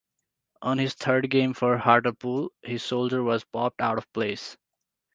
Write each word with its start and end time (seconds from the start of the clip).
On 0.63 0.79
his 0.79 0.95
third 0.95 1.29
game 1.29 1.53
for 1.53 1.77
Hartlepool, 1.77 2.49
his 2.63 2.83
shoulder 2.83 3.21
was 3.21 3.43
popped 3.43 3.81
out 3.81 3.99
of 3.99 4.11
place. 4.13 4.57